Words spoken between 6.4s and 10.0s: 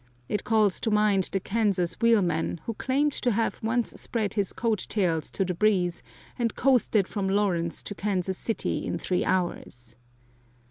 coasted from Lawrence to Kansas City in three hours.